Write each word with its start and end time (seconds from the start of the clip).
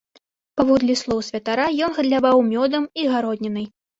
Паводле 0.59 0.95
слоў 1.01 1.19
святара, 1.27 1.67
ён 1.87 1.91
гандляваў 1.99 2.43
мёдам 2.53 2.83
і 3.03 3.09
гароднінай. 3.15 3.71